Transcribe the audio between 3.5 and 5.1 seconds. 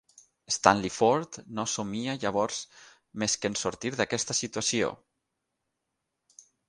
en sortir d'aquesta situació.